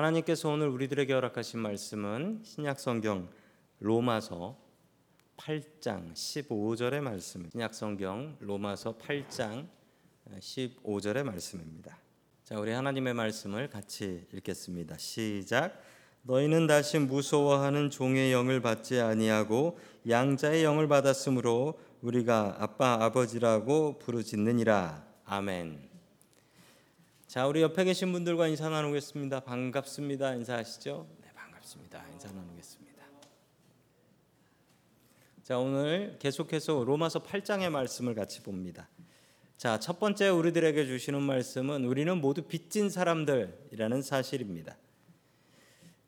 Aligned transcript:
하나님께서 0.00 0.48
오늘 0.48 0.68
우리들에게 0.68 1.12
허락하신 1.12 1.60
말씀은 1.60 2.40
신약 2.42 2.80
성경 2.80 3.28
로마서 3.80 4.56
8장 5.36 6.14
15절의 6.14 7.02
말씀. 7.02 7.50
신약 7.52 7.74
성경 7.74 8.34
로마서 8.40 8.96
8장 8.96 9.68
15절의 10.38 11.22
말씀입니다. 11.24 11.98
자, 12.44 12.58
우리 12.58 12.72
하나님의 12.72 13.12
말씀을 13.12 13.68
같이 13.68 14.26
읽겠습니다. 14.32 14.96
시작. 14.96 15.78
너희는 16.22 16.66
다시 16.66 16.98
무서워하는 16.98 17.90
종의 17.90 18.32
영을 18.32 18.62
받지 18.62 18.98
아니하고 18.98 19.78
양자의 20.08 20.64
영을 20.64 20.88
받았으므로 20.88 21.78
우리가 22.00 22.56
아빠 22.58 23.04
아버지라고 23.04 23.98
부르짖느니라. 23.98 25.04
아멘. 25.26 25.89
자, 27.30 27.46
우리 27.46 27.62
옆에 27.62 27.84
계신 27.84 28.10
분들과 28.10 28.48
인사 28.48 28.68
나누겠습니다. 28.68 29.38
반갑습니다. 29.38 30.34
인사하시죠? 30.34 31.06
네, 31.22 31.28
반갑습니다. 31.32 32.04
인사 32.12 32.26
나누겠습니다. 32.32 33.04
자, 35.44 35.56
오늘 35.56 36.16
계속해서 36.18 36.82
로마서 36.82 37.22
8장의 37.22 37.70
말씀을 37.70 38.16
같이 38.16 38.42
봅니다. 38.42 38.88
자, 39.56 39.78
첫 39.78 40.00
번째 40.00 40.30
우리들에게 40.30 40.84
주시는 40.86 41.22
말씀은 41.22 41.84
우리는 41.84 42.20
모두 42.20 42.42
빚진 42.42 42.90
사람들이라는 42.90 44.02
사실입니다. 44.02 44.76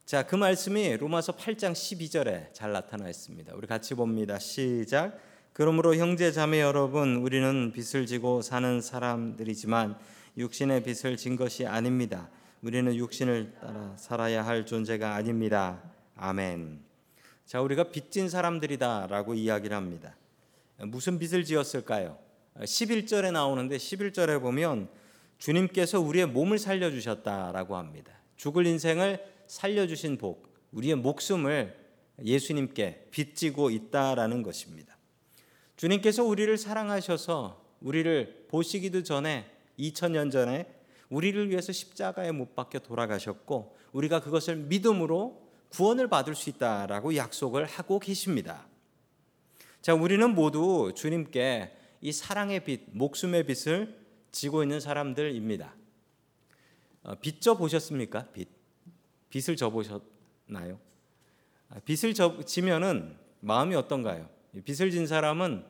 자, 0.05 0.27
그 0.27 0.34
말씀이 0.34 0.97
로마서 0.97 1.37
8장 1.37 1.70
12절에 1.70 2.53
잘 2.53 2.73
나타나 2.73 3.09
있습니다. 3.09 3.55
우리 3.55 3.69
같이 3.69 3.95
봅니다. 3.95 4.41
시작. 4.41 5.20
그러므로 5.53 5.95
형제 5.95 6.33
자매 6.33 6.61
여러분, 6.61 7.15
우리는 7.19 7.70
빚을 7.70 8.07
지고 8.07 8.43
사는 8.43 8.81
사람들이지만 8.81 9.97
육신의 10.36 10.83
빚을 10.83 11.16
진 11.16 11.36
것이 11.36 11.66
아닙니다. 11.66 12.30
우리는 12.62 12.94
육신을 12.94 13.55
따라 13.61 13.97
살아야 13.97 14.47
할 14.47 14.64
존재가 14.64 15.14
아닙니다. 15.14 15.83
아멘. 16.16 16.80
자, 17.44 17.61
우리가 17.61 17.91
빚진 17.91 18.28
사람들이다라고 18.28 19.34
이야기를 19.34 19.77
합니다. 19.77 20.16
무슨 20.78 21.19
빚을 21.19 21.44
지었을까요? 21.44 22.19
11절에 22.56 23.33
나오는데 23.33 23.77
11절에 23.77 24.41
보면 24.41 24.89
주님께서 25.39 26.00
우리의 26.00 26.27
몸을 26.27 26.58
살려 26.58 26.91
주셨다라고 26.91 27.77
합니다. 27.77 28.12
죽을 28.36 28.67
인생을 28.67 29.22
살려 29.46 29.86
주신 29.86 30.17
복, 30.17 30.48
우리의 30.70 30.94
목숨을 30.94 31.77
예수님께 32.24 33.08
빚지고 33.11 33.70
있다라는 33.70 34.42
것입니다. 34.42 34.96
주님께서 35.77 36.24
우리를 36.24 36.56
사랑하셔서 36.56 37.61
우리를 37.80 38.46
보시기도 38.48 39.02
전에 39.02 39.52
2000년 39.78 40.31
전에 40.31 40.73
우리를 41.09 41.51
위해서 41.51 41.73
십자가에 41.73 42.33
못 42.33 42.55
박혀 42.55 42.78
돌아가셨고 42.78 43.77
우리가 43.92 44.20
그것을 44.20 44.56
믿음으로 44.56 45.42
구원을 45.69 46.09
받을 46.09 46.34
수 46.34 46.51
있다라고 46.51 47.17
약속을 47.17 47.64
하고 47.67 47.98
계십니다. 47.98 48.67
자, 49.81 49.95
우리는 49.95 50.34
모두 50.34 50.92
주님께 50.95 51.77
이 52.01 52.12
사랑의 52.12 52.64
빛, 52.64 52.83
목숨의 52.92 53.45
빛을 53.47 53.98
지고 54.31 54.62
있는 54.62 54.81
사람들입니다. 54.81 55.75
어, 57.05 57.14
빚져 57.17 57.57
보셨습니까? 57.57 58.27
빚. 58.33 58.48
빚을 59.29 59.57
져 59.57 59.70
보셨나요? 59.70 60.79
아, 61.69 61.81
빚을 61.84 62.14
져 62.14 62.42
지면은 62.45 63.17
마음이 63.41 63.75
어떤가요? 63.75 64.29
빚을 64.64 64.91
진 64.91 65.07
사람은 65.07 65.64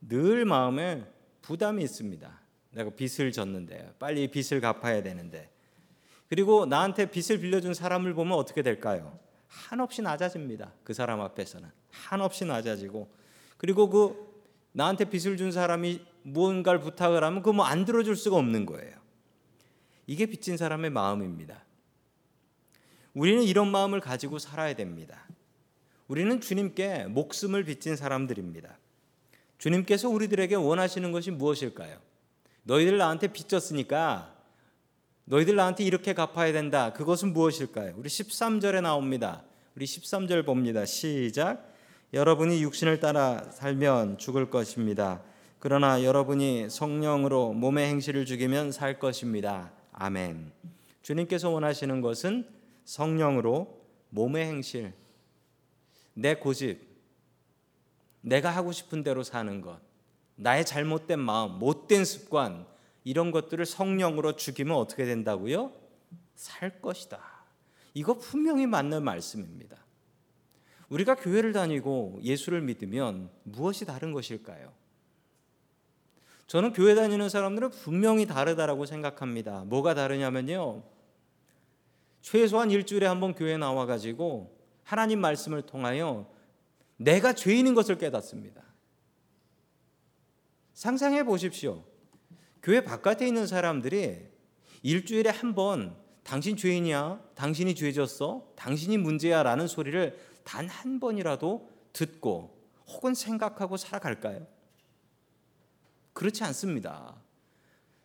늘 0.00 0.44
마음에 0.44 1.04
부담이 1.42 1.82
있습니다. 1.82 2.40
내가 2.70 2.90
빚을 2.90 3.32
졌는데 3.32 3.94
빨리 3.98 4.28
빚을 4.28 4.60
갚아야 4.60 5.02
되는데 5.02 5.50
그리고 6.28 6.66
나한테 6.66 7.10
빚을 7.10 7.40
빌려준 7.40 7.74
사람을 7.74 8.14
보면 8.14 8.36
어떻게 8.36 8.62
될까요? 8.62 9.18
한없이 9.48 10.02
낮아집니다. 10.02 10.72
그 10.84 10.92
사람 10.92 11.20
앞에서는 11.20 11.68
한없이 11.90 12.44
낮아지고 12.44 13.08
그리고 13.56 13.88
그 13.88 14.28
나한테 14.72 15.06
빚을 15.06 15.36
준 15.36 15.50
사람이 15.50 16.04
무언가를 16.22 16.80
부탁을 16.80 17.24
하면 17.24 17.42
그거 17.42 17.54
뭐안 17.54 17.84
들어줄 17.84 18.14
수가 18.16 18.36
없는 18.36 18.66
거예요. 18.66 18.96
이게 20.06 20.26
빚진 20.26 20.56
사람의 20.56 20.90
마음입니다. 20.90 21.64
우리는 23.14 23.42
이런 23.42 23.70
마음을 23.70 24.00
가지고 24.00 24.38
살아야 24.38 24.74
됩니다. 24.74 25.26
우리는 26.06 26.40
주님께 26.40 27.06
목숨을 27.06 27.64
빚진 27.64 27.96
사람들입니다. 27.96 28.78
주님께서 29.58 30.08
우리들에게 30.08 30.54
원하시는 30.54 31.10
것이 31.12 31.30
무엇일까요? 31.30 31.98
너희들 32.62 32.98
나한테 32.98 33.28
빚졌으니까 33.28 34.34
너희들 35.24 35.56
나한테 35.56 35.84
이렇게 35.84 36.14
갚아야 36.14 36.52
된다. 36.52 36.92
그것은 36.92 37.32
무엇일까요? 37.32 37.94
우리 37.96 38.08
13절에 38.08 38.80
나옵니다. 38.80 39.44
우리 39.76 39.84
13절 39.84 40.46
봅니다. 40.46 40.84
시작. 40.86 41.74
여러분이 42.14 42.62
육신을 42.62 43.00
따라 43.00 43.44
살면 43.50 44.18
죽을 44.18 44.48
것입니다. 44.50 45.22
그러나 45.58 46.02
여러분이 46.02 46.70
성령으로 46.70 47.52
몸의 47.52 47.88
행실을 47.88 48.24
죽이면 48.24 48.72
살 48.72 48.98
것입니다. 48.98 49.72
아멘. 49.92 50.52
주님께서 51.02 51.50
원하시는 51.50 52.00
것은 52.00 52.48
성령으로 52.84 53.82
몸의 54.10 54.46
행실, 54.46 54.94
내 56.14 56.34
고집, 56.34 56.80
내가 58.22 58.50
하고 58.50 58.72
싶은 58.72 59.02
대로 59.02 59.22
사는 59.22 59.60
것, 59.60 59.78
나의 60.40 60.64
잘못된 60.64 61.18
마음, 61.18 61.58
못된 61.58 62.04
습관 62.04 62.64
이런 63.02 63.32
것들을 63.32 63.64
성령으로 63.66 64.36
죽이면 64.36 64.76
어떻게 64.76 65.04
된다고요? 65.04 65.72
살 66.36 66.80
것이다. 66.80 67.20
이거 67.94 68.14
분명히 68.14 68.66
맞는 68.66 69.02
말씀입니다. 69.02 69.76
우리가 70.90 71.16
교회를 71.16 71.52
다니고 71.52 72.20
예수를 72.22 72.60
믿으면 72.62 73.30
무엇이 73.42 73.84
다른 73.84 74.12
것일까요? 74.12 74.72
저는 76.46 76.72
교회 76.72 76.94
다니는 76.94 77.28
사람들은 77.28 77.70
분명히 77.70 78.24
다르다라고 78.24 78.86
생각합니다. 78.86 79.64
뭐가 79.64 79.94
다르냐면요. 79.94 80.82
최소한 82.22 82.70
일주일에 82.70 83.06
한 83.06 83.20
번 83.20 83.34
교회 83.34 83.56
나와 83.58 83.86
가지고 83.86 84.56
하나님 84.84 85.20
말씀을 85.20 85.62
통하여 85.62 86.30
내가 86.96 87.32
죄인인 87.32 87.74
것을 87.74 87.98
깨닫습니다. 87.98 88.62
상상해 90.82 91.24
보십시오. 91.24 91.82
교회 92.62 92.84
바깥에 92.84 93.26
있는 93.26 93.48
사람들이 93.48 94.28
일주일에 94.82 95.28
한 95.28 95.56
번 95.56 95.96
당신 96.22 96.56
죄인이야, 96.56 97.20
당신이 97.34 97.74
죄졌어, 97.74 98.52
당신이 98.54 98.96
문제야 98.98 99.42
라는 99.42 99.66
소리를 99.66 100.16
단 100.44 100.68
한 100.68 101.00
번이라도 101.00 101.68
듣고 101.92 102.56
혹은 102.86 103.12
생각하고 103.14 103.76
살아갈까요? 103.76 104.46
그렇지 106.12 106.44
않습니다. 106.44 107.16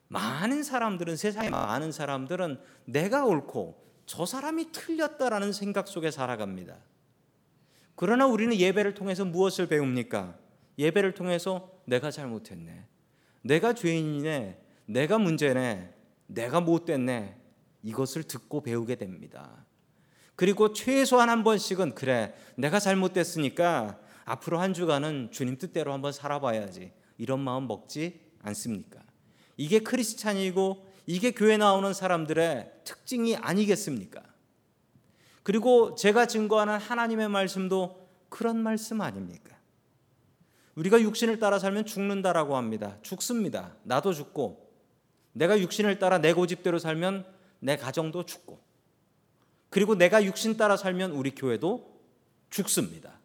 많은 0.08 0.64
사람들은 0.64 1.16
세상에 1.16 1.52
많은 1.52 1.92
사람들은 1.92 2.60
내가 2.86 3.24
옳고 3.26 3.84
저 4.08 4.26
사람이 4.26 4.72
틀렸다라는 4.72 5.54
생각 5.54 5.88
속에 5.88 6.10
살아갑니다. 6.10 6.80
그러나 7.96 8.26
우리는 8.26 8.56
예배를 8.56 8.96
통해서 8.96 9.26
무엇을 9.26 9.68
배웁니까? 9.68 10.40
예배를 10.78 11.14
통해서 11.14 11.72
내가 11.86 12.12
잘못했네. 12.12 12.86
내가 13.42 13.74
죄인이네. 13.74 14.60
내가 14.86 15.18
문제네. 15.18 15.94
내가 16.28 16.62
못됐네. 16.62 17.38
이것을 17.84 18.24
듣고 18.24 18.62
배우게 18.62 18.96
됩니다. 18.96 19.66
그리고 20.36 20.74
최소한 20.74 21.30
한 21.30 21.44
번씩은 21.44 21.96
그래. 21.96 22.34
내가 22.56 22.80
잘못됐으니까 22.80 24.00
앞으로 24.26 24.60
한 24.60 24.74
주간은 24.74 25.30
주님 25.32 25.58
뜻대로 25.58 25.94
한번 25.94 26.12
살아봐야지. 26.12 26.92
이런 27.18 27.40
마음 27.40 27.68
먹지 27.68 28.20
않습니까? 28.40 29.02
이게 29.58 29.80
크리스찬이고 29.80 30.88
이게 31.06 31.32
교회 31.32 31.58
나오는 31.58 31.94
사람들의 31.94 32.72
특징이 32.84 33.36
아니겠습니까? 33.36 34.24
그리고 35.44 35.96
제가 35.96 36.26
증거하는 36.26 36.78
하나님의 36.78 37.28
말씀도 37.28 38.08
그런 38.30 38.58
말씀 38.58 39.02
아닙니까? 39.02 39.56
우리가 40.76 41.02
육신을 41.02 41.40
따라 41.40 41.60
살면 41.60 41.86
죽는다라고 41.86 42.58
합니다. 42.58 42.98
죽습니다. 43.02 43.76
나도 43.84 44.14
죽고 44.14 44.72
내가 45.34 45.60
육신을 45.60 46.00
따라 46.00 46.18
내 46.20 46.34
고집대로 46.34 46.80
살면 46.80 47.26
내 47.60 47.78
가정도 47.78 48.26
죽고 48.26 48.60
그리고 49.70 49.96
내가 49.96 50.24
육신 50.24 50.58
따라 50.58 50.78
살면 50.78 51.12
우리 51.12 51.34
교회도 51.34 52.00
죽습니다. 52.50 53.20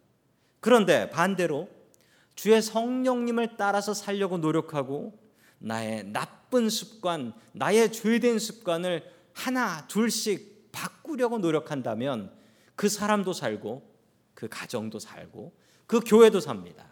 그런데 0.59 1.09
반대로 1.09 1.69
주의 2.35 2.61
성령님을 2.61 3.57
따라서 3.57 3.93
살려고 3.93 4.37
노력하고 4.37 5.13
나의 5.59 6.05
나쁜 6.05 6.69
습관, 6.69 7.33
나의 7.51 7.91
죄된 7.91 8.39
습관을 8.39 9.03
하나, 9.33 9.85
둘씩 9.87 10.71
바꾸려고 10.71 11.37
노력한다면 11.37 12.31
그 12.75 12.89
사람도 12.89 13.33
살고 13.33 13.87
그 14.33 14.47
가정도 14.47 14.99
살고 14.99 15.53
그 15.85 15.99
교회도 15.99 16.39
삽니다. 16.39 16.88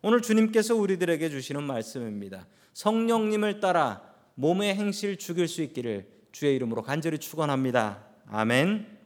오늘 0.00 0.22
주님께서 0.22 0.76
우리들에게 0.76 1.28
주시는 1.28 1.64
말씀입니다. 1.64 2.46
성령님을 2.74 3.58
따라 3.58 4.02
몸의 4.36 4.76
행실 4.76 5.18
죽일 5.18 5.48
수 5.48 5.62
있기를 5.62 6.08
주의 6.30 6.54
이름으로 6.54 6.82
간절히 6.82 7.18
축원합니다. 7.18 8.04
아멘. 8.28 8.98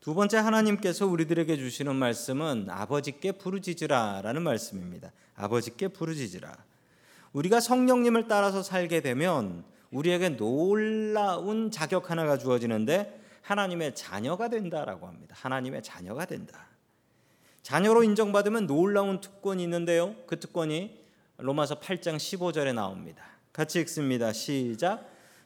두 0.00 0.14
번째 0.14 0.36
하나님께서 0.36 1.06
우리들에게 1.06 1.56
주시는 1.56 1.96
말씀은 1.96 2.68
아버지께 2.68 3.32
부르짖으라라는 3.32 4.42
말씀입니다. 4.42 5.12
아버지께 5.34 5.88
부르짖으라. 5.88 6.54
우리가 7.32 7.60
성령님을 7.60 8.28
따라서 8.28 8.62
살게 8.62 9.00
되면 9.00 9.64
우리에게 9.90 10.36
놀라운 10.36 11.70
자격 11.70 12.10
하나가 12.10 12.36
주어지는데 12.36 13.22
하나님의 13.40 13.94
자녀가 13.94 14.48
된다라고 14.48 15.06
합니다. 15.06 15.34
하나님의 15.38 15.82
자녀가 15.82 16.26
된다. 16.26 16.65
자녀로 17.66 18.04
인정받으면 18.04 18.68
놀라운 18.68 19.20
특권이 19.20 19.60
있는데요. 19.64 20.14
그 20.28 20.38
특권이 20.38 20.96
로마서 21.38 21.80
8장 21.80 22.14
15절에 22.14 22.72
나옵니다. 22.72 23.24
같이 23.52 23.80
읽습니다. 23.80 24.32
시작. 24.32 25.04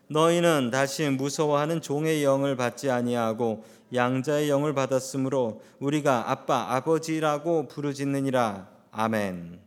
너희는 0.08 0.70
다시 0.70 1.08
무서워하는 1.08 1.80
종의 1.80 2.22
영을 2.22 2.56
받지 2.56 2.90
아니하고 2.90 3.64
양자의 3.94 4.50
영을 4.50 4.74
받았으므로 4.74 5.62
우리가 5.78 6.30
아빠 6.30 6.74
아버지라고 6.74 7.68
부르짖느니라. 7.68 8.68
아멘. 8.90 9.58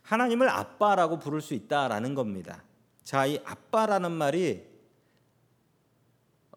하나님을 0.00 0.48
아빠라고 0.48 1.18
부를 1.18 1.42
수 1.42 1.52
있다라는 1.52 2.14
겁니다. 2.14 2.62
자, 3.02 3.26
이 3.26 3.38
아빠라는 3.44 4.12
말이 4.12 4.64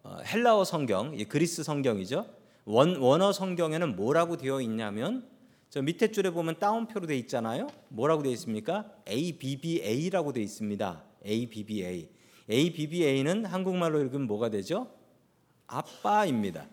어, 0.04 0.20
헬라어 0.24 0.64
성경, 0.64 1.14
그리스 1.28 1.62
성경이죠. 1.62 2.37
원, 2.68 2.98
원어 2.98 3.32
성경에는 3.32 3.96
뭐라고 3.96 4.36
되어 4.36 4.60
있냐면 4.60 5.26
저 5.70 5.82
밑에 5.82 6.12
줄에 6.12 6.32
보면 6.32 6.60
따옴표로 6.60 7.08
되어 7.08 7.16
있잖아요. 7.16 7.68
뭐라고 7.88 8.24
되어 8.24 8.32
있습니까? 8.34 8.86
ABBA라고 9.08 10.34
되어 10.34 10.44
있습니다. 10.44 11.04
ABBA. 11.26 12.10
ABBA는 12.50 13.46
한국말로 13.46 14.02
읽으면 14.02 14.28
뭐가 14.28 14.50
되죠? 14.50 14.92
아빠입니다. 15.66 16.68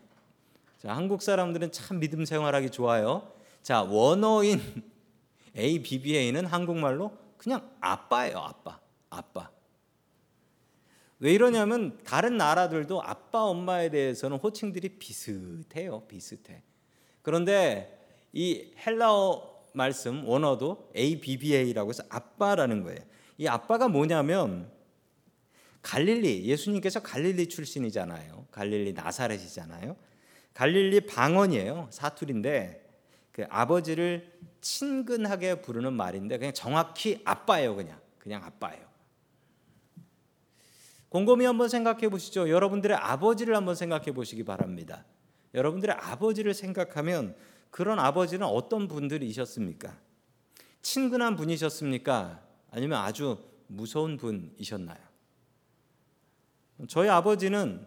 자, 0.79 0.97
한국 0.97 1.23
사람들은 1.23 1.71
참 1.71 2.01
믿음 2.01 2.25
생활하기 2.25 2.71
좋아요. 2.71 3.33
자, 3.63 3.83
원어인 3.83 4.61
ABBA는 5.57 6.47
한국말로 6.47 7.13
그냥 7.37 7.71
아빠예요, 7.81 8.39
아빠. 8.39 8.81
아빠. 9.11 9.54
왜 11.25 11.33
이러냐면 11.33 11.99
다른 12.05 12.37
나라들도 12.37 13.03
아빠 13.03 13.45
엄마에 13.45 13.89
대해서는 13.89 14.37
호칭들이 14.37 14.99
비슷해요. 14.99 16.03
비슷해. 16.07 16.61
그런데 17.23 17.99
이 18.35 18.75
헬라어 18.87 19.71
말씀 19.73 20.29
원어도 20.29 20.91
ABBA라고 20.95 21.89
해서 21.89 22.03
아빠라는 22.11 22.83
거예요. 22.83 22.99
이 23.39 23.47
아빠가 23.47 23.89
뭐냐면 23.89 24.71
갈릴리 25.81 26.45
예수님께서 26.45 27.01
갈릴리 27.01 27.49
출신이잖아요. 27.49 28.49
갈릴리 28.51 28.93
나사렛이잖아요. 28.93 29.97
갈릴리 30.53 31.07
방언이에요. 31.07 31.89
사투리인데 31.91 32.87
그 33.33 33.47
아버지를 33.49 34.31
친근하게 34.61 35.63
부르는 35.63 35.95
말인데 35.95 36.37
그냥 36.37 36.53
정확히 36.53 37.23
아빠예요. 37.25 37.77
그냥 37.77 37.99
그냥 38.19 38.45
아빠예요. 38.45 38.94
곰곰이 41.15 41.45
한번 41.45 41.69
생각해 41.69 42.09
보시죠. 42.09 42.51
여러분들의 42.51 42.97
아버지를 42.97 43.55
한번 43.55 43.77
생각해 43.77 44.11
보시기 44.11 44.43
바랍니다. 44.43 45.05
여러분들의 45.55 45.95
아버지를 45.97 46.55
생각하면 46.55 47.37
그런 47.71 48.01
아버지는 48.01 48.45
어떤 48.45 48.89
분들이셨습니까? 48.89 49.97
친근한 50.83 51.37
분이셨습니까? 51.37 52.43
아니면 52.73 52.99
아주 52.99 53.39
무서운 53.69 54.17
분이셨나요? 54.17 54.99
저희 56.89 57.09
아버지는 57.09 57.87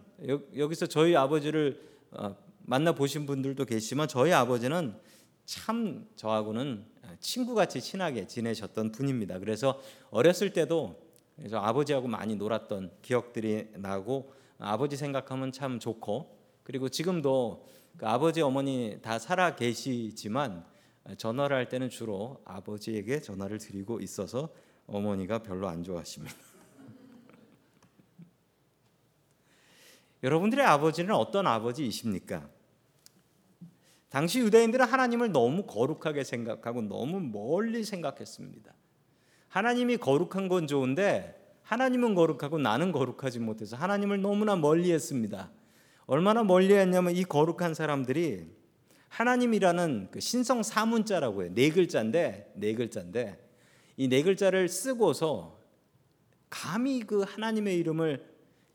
여기서 0.56 0.86
저희 0.86 1.14
아버지를 1.14 1.86
어, 2.12 2.34
만나 2.60 2.92
보신 2.92 3.26
분들도 3.26 3.66
계시지만 3.66 4.08
저희 4.08 4.32
아버지는 4.32 4.98
참 5.44 6.08
저하고는 6.16 6.86
친구같이 7.20 7.82
친하게 7.82 8.26
지내셨던 8.26 8.92
분입니다. 8.92 9.38
그래서 9.38 9.78
어렸을 10.10 10.54
때도 10.54 11.07
그래서 11.38 11.58
아버지하고 11.58 12.08
많이 12.08 12.34
놀았던 12.34 12.90
기억들이 13.00 13.68
나고 13.76 14.32
아버지 14.58 14.96
생각하면 14.96 15.52
참 15.52 15.78
좋고 15.78 16.36
그리고 16.64 16.88
지금도 16.88 17.64
그 17.96 18.06
아버지 18.06 18.42
어머니 18.42 18.98
다 19.02 19.18
살아 19.18 19.54
계시지만 19.54 20.64
전화를 21.16 21.56
할 21.56 21.68
때는 21.68 21.88
주로 21.88 22.42
아버지에게 22.44 23.20
전화를 23.20 23.58
드리고 23.58 24.00
있어서 24.00 24.50
어머니가 24.86 25.42
별로 25.42 25.68
안 25.68 25.84
좋아하십니다. 25.84 26.34
여러분들의 30.22 30.64
아버지는 30.64 31.14
어떤 31.14 31.46
아버지이십니까? 31.46 32.48
당시 34.08 34.40
유대인들은 34.40 34.86
하나님을 34.86 35.32
너무 35.32 35.66
거룩하게 35.66 36.24
생각하고 36.24 36.82
너무 36.82 37.20
멀리 37.20 37.84
생각했습니다. 37.84 38.74
하나님이 39.48 39.96
거룩한 39.96 40.48
건 40.48 40.66
좋은데 40.66 41.34
하나님은 41.62 42.14
거룩하고 42.14 42.58
나는 42.58 42.92
거룩하지 42.92 43.40
못해서 43.40 43.76
하나님을 43.76 44.22
너무나 44.22 44.56
멀리 44.56 44.92
했습니다. 44.92 45.50
얼마나 46.06 46.42
멀리 46.42 46.74
했냐면 46.74 47.14
이 47.14 47.24
거룩한 47.24 47.74
사람들이 47.74 48.46
하나님이라는 49.08 50.08
그 50.10 50.20
신성 50.20 50.62
사문자라고 50.62 51.42
해요. 51.42 51.50
네 51.54 51.70
글자인데 51.70 52.52
네 52.56 52.74
글자인데 52.74 53.48
이 53.98 54.08
네 54.08 54.22
글자를 54.22 54.68
쓰고서 54.68 55.58
감히 56.48 57.00
그 57.00 57.22
하나님의 57.22 57.76
이름을 57.78 58.24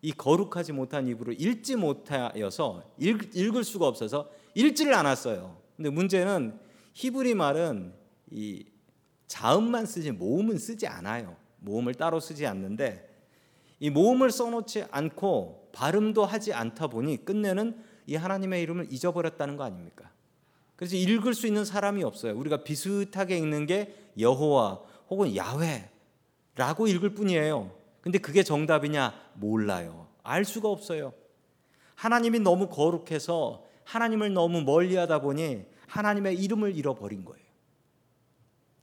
이 0.01 0.11
거룩하지 0.11 0.73
못한 0.73 1.07
입으로 1.07 1.31
읽지 1.31 1.77
못하여서 1.77 2.83
읽, 2.97 3.35
읽을 3.35 3.63
수가 3.63 3.87
없어서 3.87 4.29
읽지를 4.53 4.93
않았어요. 4.93 5.57
근데 5.77 5.89
문제는 5.89 6.59
히브리 6.93 7.35
말은 7.35 7.93
이 8.31 8.65
자음만 9.33 9.87
쓰지 9.87 10.11
모음은 10.11 10.59
쓰지 10.59 10.85
않아요. 10.85 11.35
모음을 11.57 11.95
따로 11.95 12.19
쓰지 12.19 12.45
않는데 12.45 13.09
이 13.79 13.89
모음을 13.89 14.29
써놓지 14.29 14.85
않고 14.91 15.71
발음도 15.73 16.23
하지 16.23 16.53
않다 16.53 16.85
보니 16.85 17.25
끝내는 17.25 17.83
이 18.05 18.15
하나님의 18.15 18.61
이름을 18.61 18.93
잊어버렸다는 18.93 19.57
거 19.57 19.63
아닙니까? 19.63 20.11
그래서 20.75 20.95
읽을 20.95 21.33
수 21.33 21.47
있는 21.47 21.65
사람이 21.65 22.03
없어요. 22.03 22.37
우리가 22.37 22.63
비슷하게 22.63 23.37
읽는 23.39 23.65
게 23.65 23.95
여호와 24.19 24.81
혹은 25.09 25.35
야훼라고 25.35 26.87
읽을 26.87 27.15
뿐이에요. 27.15 27.75
근데 28.01 28.19
그게 28.19 28.43
정답이냐? 28.43 29.15
몰라요. 29.33 30.09
알 30.21 30.45
수가 30.45 30.69
없어요. 30.69 31.11
하나님이 31.95 32.39
너무 32.39 32.69
거룩해서 32.69 33.65
하나님을 33.85 34.31
너무 34.31 34.61
멀리 34.61 34.95
하다 34.95 35.21
보니 35.21 35.65
하나님의 35.87 36.37
이름을 36.37 36.77
잃어버린 36.77 37.25
거예요. 37.25 37.42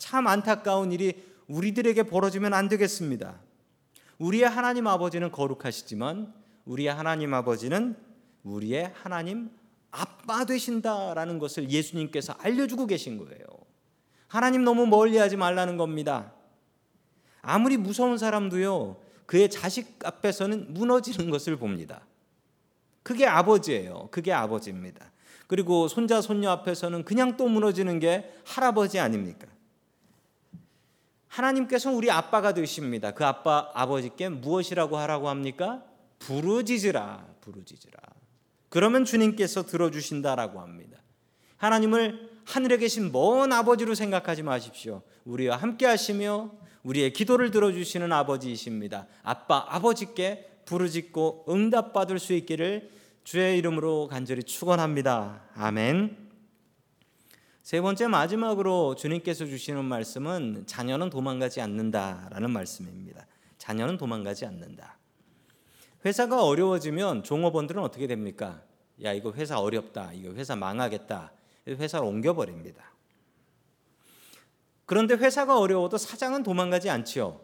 참 0.01 0.27
안타까운 0.27 0.91
일이 0.91 1.23
우리들에게 1.47 2.05
벌어지면 2.05 2.55
안 2.55 2.69
되겠습니다. 2.69 3.39
우리의 4.19 4.49
하나님 4.49 4.87
아버지는 4.87 5.31
거룩하시지만 5.31 6.33
우리의 6.65 6.93
하나님 6.93 7.35
아버지는 7.35 7.97
우리의 8.43 8.93
하나님 8.95 9.51
아빠 9.91 10.45
되신다라는 10.45 11.39
것을 11.39 11.71
예수님께서 11.71 12.35
알려주고 12.39 12.87
계신 12.87 13.19
거예요. 13.19 13.45
하나님 14.27 14.65
너무 14.65 14.87
멀리 14.87 15.19
하지 15.19 15.37
말라는 15.37 15.77
겁니다. 15.77 16.33
아무리 17.43 17.77
무서운 17.77 18.17
사람도요, 18.17 18.97
그의 19.27 19.51
자식 19.51 19.99
앞에서는 20.05 20.73
무너지는 20.73 21.31
것을 21.31 21.57
봅니다. 21.57 22.07
그게 23.03 23.27
아버지예요. 23.27 24.09
그게 24.11 24.33
아버지입니다. 24.33 25.11
그리고 25.47 25.89
손자 25.89 26.21
손녀 26.21 26.51
앞에서는 26.51 27.05
그냥 27.05 27.37
또 27.37 27.49
무너지는 27.49 27.99
게 27.99 28.33
할아버지 28.45 28.99
아닙니까? 28.99 29.47
하나님께서 31.31 31.93
우리 31.93 32.11
아빠가 32.11 32.53
되십니다. 32.53 33.13
그 33.13 33.25
아빠 33.25 33.71
아버지께 33.75 34.29
무엇이라고 34.29 34.99
하라고 34.99 35.29
합니까? 35.29 35.83
부르짖으라, 36.19 37.25
부르짖으라. 37.41 37.99
그러면 38.69 39.05
주님께서 39.05 39.65
들어주신다라고 39.65 40.61
합니다. 40.61 40.99
하나님을 41.57 42.31
하늘에 42.45 42.79
계신 42.79 43.13
먼 43.13 43.53
아버지로 43.53 43.95
생각하지 43.95 44.43
마십시오. 44.43 45.03
우리와 45.25 45.57
함께 45.57 45.87
하시며 45.87 46.51
우리의 46.83 47.13
기도를 47.13 47.51
들어주시는 47.51 48.13
아버지이십니다. 48.13 49.07
아빠, 49.23 49.67
아버지께 49.69 50.49
부르짖고 50.65 51.47
응답받을 51.49 52.19
수 52.19 52.33
있기를 52.33 52.91
주의 53.23 53.59
이름으로 53.59 54.09
간절히 54.09 54.43
축원합니다. 54.43 55.43
아멘. 55.55 56.30
세 57.71 57.81
번째 57.81 58.09
마지막으로 58.09 58.97
주님께서 58.97 59.47
주시는 59.47 59.85
말씀은 59.85 60.65
자녀는 60.67 61.09
도망가지 61.09 61.61
않는다라는 61.61 62.51
말씀입니다. 62.51 63.29
자녀는 63.59 63.97
도망가지 63.97 64.45
않는다. 64.45 64.99
회사가 66.05 66.45
어려워지면 66.45 67.23
종업원들은 67.23 67.81
어떻게 67.81 68.09
됩니까? 68.09 68.61
야 69.05 69.13
이거 69.13 69.33
회사 69.35 69.61
어렵다. 69.61 70.13
이거 70.15 70.35
회사 70.35 70.57
망하겠다. 70.57 71.31
회사를 71.69 72.09
옮겨버립니다. 72.09 72.91
그런데 74.85 75.15
회사가 75.15 75.61
어려워도 75.61 75.97
사장은 75.97 76.43
도망가지 76.43 76.91
않지요. 76.91 77.41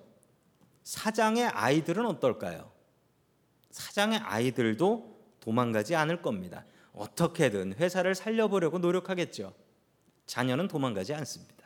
사장의 0.82 1.44
아이들은 1.44 2.04
어떨까요? 2.04 2.72
사장의 3.70 4.18
아이들도 4.18 5.20
도망가지 5.38 5.94
않을 5.94 6.20
겁니다. 6.20 6.66
어떻게든 6.94 7.74
회사를 7.74 8.16
살려보려고 8.16 8.80
노력하겠죠. 8.80 9.65
자녀는 10.26 10.68
도망가지 10.68 11.14
않습니다. 11.14 11.56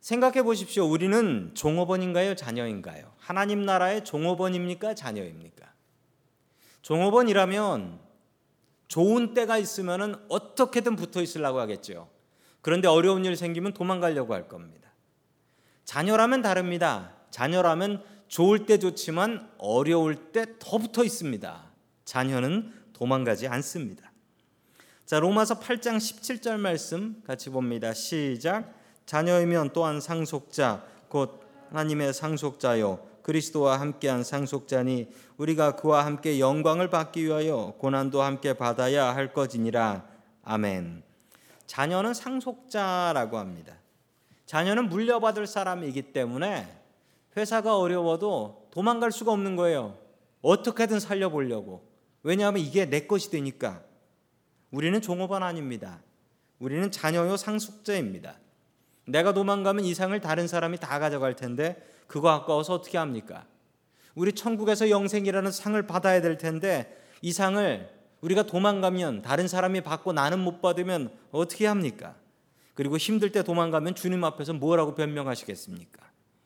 생각해 0.00 0.42
보십시오. 0.42 0.84
우리는 0.84 1.52
종업원인가요? 1.54 2.34
자녀인가요? 2.34 3.12
하나님 3.18 3.64
나라의 3.64 4.04
종업원입니까? 4.04 4.94
자녀입니까? 4.94 5.72
종업원이라면 6.82 8.00
좋은 8.88 9.32
때가 9.34 9.58
있으면 9.58 10.24
어떻게든 10.28 10.96
붙어 10.96 11.22
있으려고 11.22 11.60
하겠죠. 11.60 12.10
그런데 12.60 12.88
어려운 12.88 13.24
일 13.24 13.36
생기면 13.36 13.72
도망가려고 13.72 14.34
할 14.34 14.48
겁니다. 14.48 14.90
자녀라면 15.84 16.42
다릅니다. 16.42 17.14
자녀라면 17.30 18.04
좋을 18.28 18.66
때 18.66 18.78
좋지만 18.78 19.50
어려울 19.58 20.32
때 20.32 20.46
더 20.58 20.78
붙어 20.78 21.04
있습니다. 21.04 21.70
자녀는 22.04 22.72
도망가지 22.92 23.46
않습니다. 23.48 24.11
자, 25.04 25.18
로마서 25.18 25.58
8장 25.58 25.96
17절 25.96 26.56
말씀 26.58 27.22
같이 27.26 27.50
봅니다. 27.50 27.92
시작. 27.92 28.72
자녀이면 29.04 29.70
또한 29.72 30.00
상속자 30.00 30.84
곧 31.08 31.42
하나님의 31.70 32.14
상속자요 32.14 33.00
그리스도와 33.22 33.80
함께한 33.80 34.24
상속자니 34.24 35.08
우리가 35.36 35.76
그와 35.76 36.06
함께 36.06 36.38
영광을 36.38 36.88
받기 36.88 37.24
위하여 37.24 37.74
고난도 37.78 38.22
함께 38.22 38.52
받아야 38.52 39.14
할 39.14 39.32
것이니라 39.32 40.04
아멘. 40.44 41.02
자녀는 41.66 42.14
상속자라고 42.14 43.38
합니다. 43.38 43.74
자녀는 44.46 44.88
물려받을 44.88 45.46
사람이기 45.46 46.12
때문에 46.12 46.68
회사가 47.36 47.76
어려워도 47.76 48.68
도망갈 48.70 49.10
수가 49.10 49.32
없는 49.32 49.56
거예요. 49.56 49.98
어떻게든 50.42 51.00
살려보려고. 51.00 51.86
왜냐하면 52.22 52.62
이게 52.62 52.86
내 52.86 53.06
것이 53.06 53.30
되니까. 53.30 53.82
우리는 54.72 55.00
종업원 55.00 55.44
아닙니다. 55.44 56.00
우리는 56.58 56.90
자녀요 56.90 57.36
상속자입니다. 57.36 58.38
내가 59.04 59.32
도망가면 59.32 59.84
이 59.84 59.94
상을 59.94 60.18
다른 60.20 60.48
사람이 60.48 60.78
다 60.78 60.98
가져갈 60.98 61.36
텐데 61.36 61.86
그거 62.06 62.30
아까워서 62.30 62.74
어떻게 62.74 62.98
합니까? 62.98 63.46
우리 64.14 64.32
천국에서 64.32 64.90
영생이라는 64.90 65.50
상을 65.52 65.80
받아야 65.86 66.20
될 66.20 66.38
텐데 66.38 66.98
이 67.20 67.32
상을 67.32 67.88
우리가 68.20 68.44
도망가면 68.44 69.22
다른 69.22 69.48
사람이 69.48 69.82
받고 69.82 70.12
나는 70.12 70.38
못 70.38 70.60
받으면 70.60 71.12
어떻게 71.30 71.66
합니까? 71.66 72.14
그리고 72.74 72.96
힘들 72.96 73.30
때 73.32 73.42
도망가면 73.42 73.94
주님 73.94 74.24
앞에서 74.24 74.54
뭐라고 74.54 74.94
변명하시겠습니까? 74.94 76.02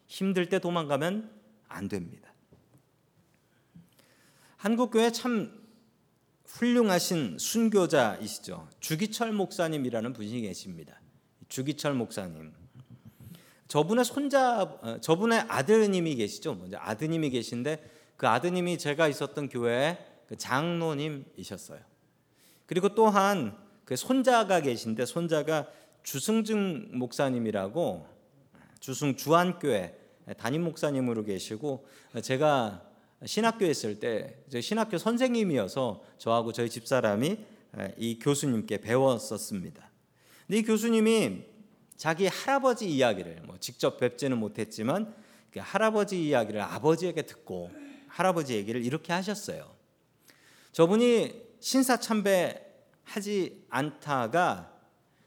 힘들 0.07 0.49
때 0.49 0.59
도망가면 0.59 1.31
안 1.69 1.89
됩니다. 1.89 2.33
한국 4.57 4.91
교회 4.91 5.13
참 5.13 5.66
훌륭하신 6.47 7.39
순교자이시죠. 7.39 8.69
주기철 8.81 9.33
목사님이라는 9.33 10.13
분이 10.13 10.41
계십니다. 10.43 11.01
주기철 11.49 11.95
목사님. 11.95 12.53
저분의 13.69 14.05
손자, 14.05 14.63
어, 14.63 14.99
저분의 15.01 15.41
아드님이 15.49 16.15
계시죠. 16.17 16.55
먼저 16.55 16.79
아드님이 16.81 17.31
계신데 17.31 17.91
그 18.17 18.29
아드님이 18.29 18.79
제가 18.79 19.09
있었던 19.09 19.49
교회의 19.49 19.99
그 20.29 20.37
장로님이셨어요. 20.37 21.81
그리고 22.67 22.95
또한 22.95 23.57
그 23.85 23.97
손자가 23.97 24.61
계신데 24.61 25.05
손자가 25.07 25.69
주승증 26.03 26.99
목사님이라고 26.99 28.07
주승 28.81 29.17
주안교회 29.17 29.97
담임 30.39 30.65
목사님으로 30.65 31.25
계시고 31.25 31.87
제가 32.23 32.83
신학교에 33.27 33.71
있을 33.71 34.01
때 34.01 34.39
신학교 34.61 34.99
선생님이어서 34.99 36.03
저하고 36.19 36.53
저희 36.53 36.71
집사람이 36.71 37.39
이 37.99 38.19
교수님께 38.19 38.79
배웠었습니다. 38.79 39.91
근데 40.47 40.59
이 40.59 40.63
교수님이 40.63 41.45
자기 41.97 42.27
할아버지 42.27 42.89
이야기를 42.89 43.43
뭐 43.45 43.59
직접 43.59 43.99
뵙지는 43.99 44.39
못했지만 44.39 45.15
그 45.51 45.61
할아버지 45.61 46.25
이야기를 46.25 46.61
아버지에게 46.61 47.23
듣고 47.23 47.71
할아버지 48.09 48.55
얘기를 48.55 48.85
이렇게 48.85 49.13
하셨어요. 49.13 49.75
저분이 50.73 51.43
신사참배하지 51.61 52.55
않다가 53.69 54.73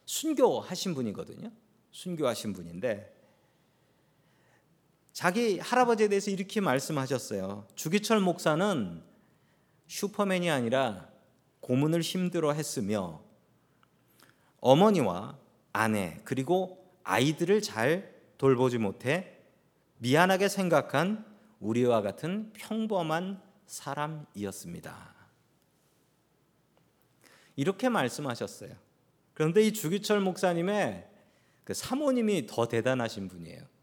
순교하신 0.06 0.96
분이거든요. 0.96 1.52
순교하신 1.92 2.54
분인데 2.54 3.19
자기 5.20 5.60
할아버지에 5.60 6.08
대해서 6.08 6.32
이렇게 6.32 6.62
말씀하셨어요. 6.62 7.68
주기철 7.76 8.22
목사는 8.22 9.04
슈퍼맨이 9.86 10.50
아니라 10.50 11.10
고문을 11.60 12.00
힘들어 12.00 12.54
했으며 12.54 13.22
어머니와 14.62 15.38
아내 15.74 16.22
그리고 16.24 16.90
아이들을 17.04 17.62
잘 17.62 18.16
돌보지 18.38 18.78
못해 18.78 19.40
미안하게 19.98 20.48
생각한 20.48 21.26
우리와 21.60 22.02
같은 22.02 22.54
평범한 22.54 23.42
사람이었습니다. 23.68 25.16
이렇게 27.58 27.90
말씀하셨어요. 27.90 28.74
그런데 29.34 29.64
이 29.64 29.74
주기철 29.74 30.22
목사님의 30.22 31.10
그 31.66 31.74
사모님이 31.74 32.48
더 32.48 32.70
대단하신 32.70 33.28
분이에요. 33.28 33.79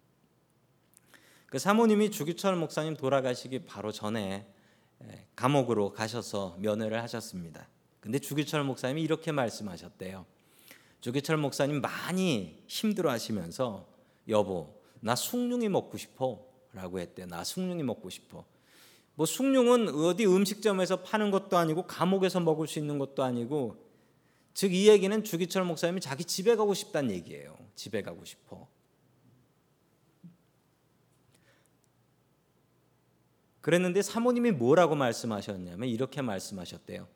그 1.46 1.58
사모님이 1.58 2.10
주기철 2.10 2.56
목사님 2.56 2.96
돌아가시기 2.96 3.60
바로 3.60 3.92
전에 3.92 4.46
감옥으로 5.36 5.92
가셔서 5.92 6.56
면회를 6.60 7.02
하셨습니다. 7.02 7.68
근데 8.00 8.18
주기철 8.18 8.64
목사님이 8.64 9.02
이렇게 9.02 9.32
말씀하셨대요. 9.32 10.26
조계철 11.00 11.36
목사님 11.36 11.80
많이 11.80 12.62
힘들어 12.66 13.10
하시면서 13.10 13.86
여보 14.28 14.80
나 15.00 15.14
숭늉이 15.14 15.68
먹고 15.68 15.96
싶어 15.98 16.44
라고 16.72 16.98
했대. 16.98 17.26
나 17.26 17.44
숭늉이 17.44 17.82
먹고 17.82 18.10
싶어. 18.10 18.44
뭐 19.14 19.24
숭늉은 19.24 19.88
어디 19.88 20.26
음식점에서 20.26 21.02
파는 21.02 21.30
것도 21.30 21.56
아니고 21.56 21.86
감옥에서 21.86 22.40
먹을 22.40 22.66
수 22.66 22.78
있는 22.78 22.98
것도 22.98 23.22
아니고 23.22 23.84
즉 24.52 24.72
이 24.72 24.88
얘기는 24.88 25.22
주기철 25.22 25.64
목사님이 25.64 26.00
자기 26.00 26.24
집에 26.24 26.56
가고 26.56 26.74
싶다는 26.74 27.10
얘기예요. 27.10 27.56
집에 27.74 28.02
가고 28.02 28.24
싶어. 28.24 28.66
그랬는데 33.66 34.00
사모님이 34.00 34.52
뭐라고 34.52 34.94
말씀하셨냐면 34.94 35.88
이렇게 35.88 36.22
말씀하셨대요. 36.22 37.08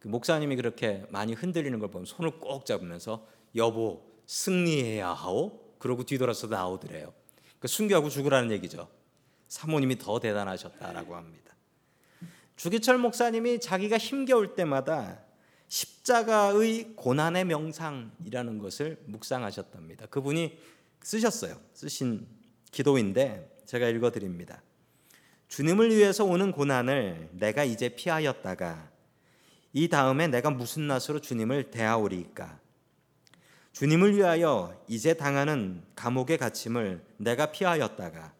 그 0.00 0.08
목사님이 0.08 0.56
그렇게 0.56 1.06
많이 1.10 1.32
흔들리는 1.32 1.78
걸 1.78 1.92
보면 1.92 2.06
손을 2.06 2.40
꼭 2.40 2.66
잡으면서 2.66 3.24
여보 3.54 4.04
승리해야 4.26 5.12
하오. 5.12 5.76
그러고 5.78 6.02
뒤돌아서 6.02 6.48
나오더래요. 6.48 7.14
그 7.60 7.68
순교하고 7.68 8.08
죽으라는 8.08 8.50
얘기죠. 8.50 8.88
사모님이 9.46 9.96
더 9.98 10.18
대단하셨다라고 10.18 11.14
합니다. 11.14 11.54
주기철 12.56 12.98
목사님이 12.98 13.60
자기가 13.60 13.96
힘겨울 13.96 14.56
때마다 14.56 15.20
십자가의 15.68 16.96
고난의 16.96 17.44
명상이라는 17.44 18.58
것을 18.58 19.00
묵상하셨답니다. 19.06 20.06
그분이 20.06 20.58
쓰셨어요. 21.00 21.60
쓰신 21.74 22.26
기도인데 22.72 23.56
제가 23.66 23.86
읽어 23.90 24.10
드립니다. 24.10 24.60
주님을 25.48 25.94
위해서 25.94 26.24
오는 26.24 26.52
고난을 26.52 27.30
내가 27.32 27.64
이제 27.64 27.88
피하였다가 27.90 28.90
이 29.72 29.88
다음에 29.88 30.28
내가 30.28 30.50
무슨 30.50 30.86
낯으로 30.86 31.20
주님을 31.20 31.70
대하오리까? 31.70 32.58
주님을 33.72 34.16
위하여 34.16 34.80
이제 34.86 35.14
당하는 35.14 35.82
감옥의 35.96 36.38
갇힘을 36.38 37.04
내가 37.16 37.46
피하였다가 37.46 38.32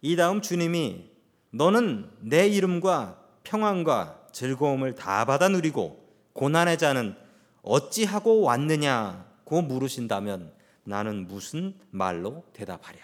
이 0.00 0.16
다음 0.16 0.42
주님이 0.42 1.08
너는 1.50 2.10
내 2.20 2.48
이름과 2.48 3.22
평안과 3.44 4.26
즐거움을 4.32 4.94
다 4.96 5.24
받아 5.24 5.48
누리고 5.48 6.02
고난의 6.32 6.78
자는 6.78 7.14
어찌하고 7.62 8.40
왔느냐고 8.40 9.62
물으신다면 9.62 10.52
나는 10.84 11.28
무슨 11.28 11.74
말로 11.90 12.44
대답하랴? 12.52 12.98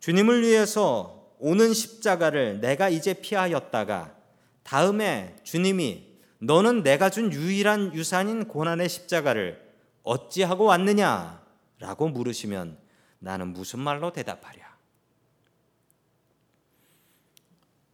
주님을 0.00 0.42
위해서 0.42 1.21
오는 1.44 1.74
십자가를 1.74 2.60
내가 2.60 2.88
이제 2.88 3.14
피하였다가 3.14 4.14
다음에 4.62 5.34
주님이 5.42 6.06
너는 6.38 6.84
내가 6.84 7.10
준 7.10 7.32
유일한 7.32 7.92
유산인 7.94 8.46
고난의 8.46 8.88
십자가를 8.88 9.60
어찌하고 10.04 10.66
왔느냐? 10.66 11.42
라고 11.80 12.08
물으시면 12.08 12.78
나는 13.18 13.48
무슨 13.48 13.80
말로 13.80 14.12
대답하랴? 14.12 14.72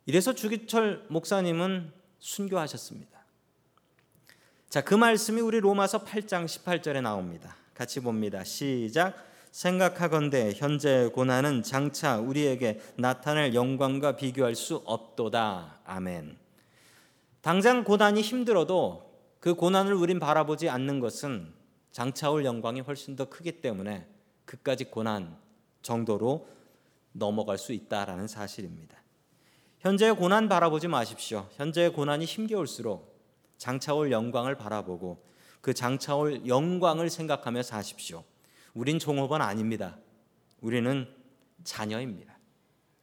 이래서 0.04 0.34
주기철 0.34 1.06
목사님은 1.08 1.90
순교하셨습니다. 2.18 3.18
자, 4.68 4.82
그 4.82 4.94
말씀이 4.94 5.40
우리 5.40 5.58
로마서 5.60 6.04
8장 6.04 6.44
18절에 6.44 7.00
나옵니다. 7.00 7.56
같이 7.72 8.00
봅니다. 8.00 8.44
시작. 8.44 9.27
생각하건대 9.50 10.52
현재 10.54 11.10
고난은 11.12 11.62
장차 11.62 12.18
우리에게 12.18 12.80
나타날 12.96 13.54
영광과 13.54 14.16
비교할 14.16 14.54
수 14.54 14.76
없도다. 14.84 15.80
아멘. 15.84 16.38
당장 17.40 17.84
고난이 17.84 18.20
힘들어도 18.20 19.08
그 19.40 19.54
고난을 19.54 19.94
우린 19.94 20.18
바라보지 20.18 20.68
않는 20.68 21.00
것은 21.00 21.52
장차 21.92 22.30
올 22.30 22.44
영광이 22.44 22.80
훨씬 22.80 23.16
더 23.16 23.24
크기 23.26 23.60
때문에 23.60 24.06
그까지 24.44 24.84
고난 24.84 25.36
정도로 25.82 26.48
넘어갈 27.12 27.58
수 27.58 27.72
있다라는 27.72 28.28
사실입니다. 28.28 28.96
현재의 29.80 30.14
고난 30.16 30.48
바라보지 30.48 30.88
마십시오. 30.88 31.46
현재의 31.52 31.92
고난이 31.92 32.24
힘겨울수록 32.24 33.16
장차 33.56 33.94
올 33.94 34.10
영광을 34.10 34.56
바라보고 34.56 35.24
그 35.60 35.74
장차 35.74 36.16
올 36.16 36.46
영광을 36.46 37.10
생각하며 37.10 37.62
사십시오. 37.62 38.24
우린 38.78 39.00
종업원 39.00 39.42
아닙니다. 39.42 39.98
우리는 40.60 41.08
자녀입니다. 41.64 42.38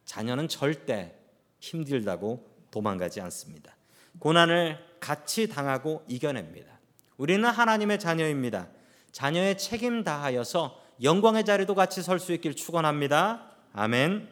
자녀는 0.06 0.48
절대 0.48 1.14
힘들다고 1.60 2.48
도망가지 2.70 3.20
않습니다. 3.20 3.76
고난을 4.18 4.78
같이 5.00 5.48
당하고 5.48 6.02
이겨냅니다. 6.08 6.80
우리는 7.18 7.46
하나님의 7.46 7.98
자녀입니다. 7.98 8.68
자녀의 9.12 9.58
책임 9.58 10.02
다하여서 10.02 10.80
영광의 11.02 11.44
자리도 11.44 11.74
같이 11.74 12.02
설 12.02 12.20
수 12.20 12.32
있길 12.32 12.56
축원합니다. 12.56 13.50
아멘. 13.74 14.30